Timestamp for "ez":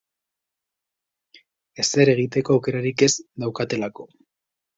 3.09-3.11